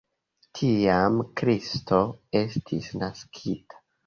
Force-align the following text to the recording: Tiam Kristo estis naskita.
Tiam 0.59 1.19
Kristo 1.41 2.01
estis 2.41 2.89
naskita. 3.05 3.85